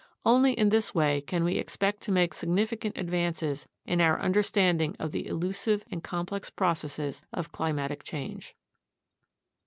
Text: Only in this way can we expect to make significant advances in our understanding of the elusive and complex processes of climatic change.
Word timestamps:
Only 0.25 0.53
in 0.53 0.69
this 0.69 0.95
way 0.95 1.21
can 1.21 1.43
we 1.43 1.59
expect 1.59 2.01
to 2.01 2.11
make 2.11 2.33
significant 2.33 2.97
advances 2.97 3.67
in 3.85 4.01
our 4.01 4.19
understanding 4.19 4.95
of 4.97 5.11
the 5.11 5.27
elusive 5.27 5.83
and 5.91 6.03
complex 6.03 6.49
processes 6.49 7.21
of 7.31 7.51
climatic 7.51 8.01
change. 8.03 8.55